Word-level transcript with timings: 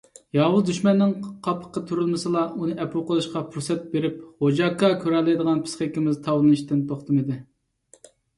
ياۋۇز 0.35 0.63
دۈشمەننىڭ 0.67 1.11
قاپىقى 1.47 1.83
تۈرۈلمىسىلا 1.91 2.41
ئۇنى 2.61 2.77
ئەپۇ 2.85 3.03
قىلىشقا 3.11 3.43
پۇرسەت 3.51 3.85
بېرىپ 3.93 4.17
«غوجاكا» 4.47 4.91
كۆرەلەيدىغان 5.05 5.63
پىسخىكىمىز 5.69 6.19
تاۋلىنىشتىن 6.31 6.83
توختىمىدى. 6.95 7.41